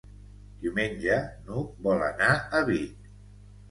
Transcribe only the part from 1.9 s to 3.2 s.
vol anar a Vic.